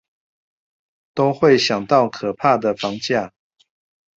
[1.13, 3.33] 都會想到可怕的房價